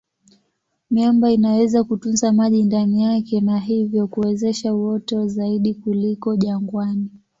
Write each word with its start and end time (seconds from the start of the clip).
Miamba 0.91 1.31
inaweza 1.31 1.83
kutunza 1.83 2.31
maji 2.31 2.63
ndani 2.63 3.01
yake 3.03 3.41
na 3.41 3.59
hivyo 3.59 4.07
kuwezesha 4.07 4.73
uoto 4.75 5.27
zaidi 5.27 5.73
kuliko 5.73 6.35
jangwani. 6.35 7.09